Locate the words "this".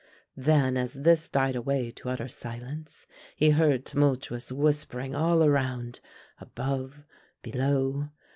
1.03-1.27